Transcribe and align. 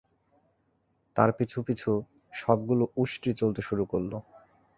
তার 1.15 1.29
পিছু 1.37 1.57
পিছু 1.67 1.91
সবগুলো 2.33 2.83
উষ্ট্রী 2.95 3.31
চলতে 3.41 3.61
শুরু 3.67 3.83
করল। 3.91 4.11